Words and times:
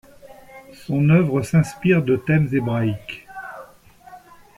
Son 0.73 1.09
œuvre 1.11 1.43
s'inspire 1.43 2.01
de 2.01 2.15
thèmes 2.15 2.49
hébraïques. 2.51 3.27